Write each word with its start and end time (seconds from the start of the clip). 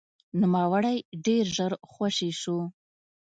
نوموړی 0.41 0.97
ډېر 1.25 1.45
ژر 1.55 1.71
خوشې 1.91 2.31
شو. 2.41 2.57